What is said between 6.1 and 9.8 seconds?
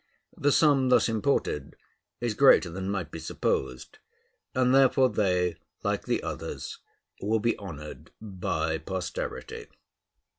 others, will be honored by posterity.